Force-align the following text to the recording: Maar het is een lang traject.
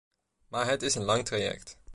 Maar 0.47 0.67
het 0.69 0.81
is 0.81 0.95
een 0.95 1.03
lang 1.03 1.25
traject. 1.25 1.77